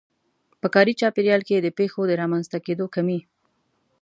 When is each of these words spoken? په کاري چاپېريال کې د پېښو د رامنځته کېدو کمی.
په 0.61 0.67
کاري 0.75 0.93
چاپېريال 0.99 1.41
کې 1.47 1.55
د 1.61 1.67
پېښو 1.79 2.01
د 2.07 2.11
رامنځته 2.21 2.57
کېدو 2.65 2.85
کمی. 2.95 3.19